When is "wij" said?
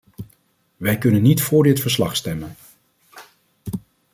0.77-0.97